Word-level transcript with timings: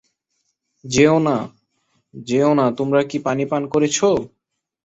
যেও 0.85 1.17
না, 1.19 1.37
যেও 2.13 2.51
না 2.53 2.65
তোমরা 2.77 3.01
কি 3.03 3.17
পানি 3.25 3.43
পান 3.45 3.63
করেছো? 3.73 4.09